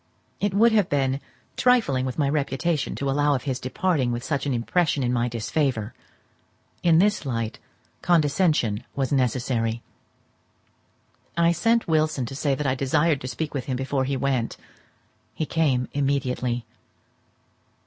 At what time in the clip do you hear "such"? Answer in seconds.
4.23-4.47